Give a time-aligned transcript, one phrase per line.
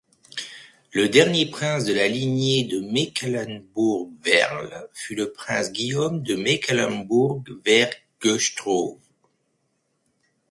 [0.93, 8.99] Le dernier prince de la lignée de Mecklembourg-Werle fut le prince Guillaume de Mecklembourg-Werle-Güstrow.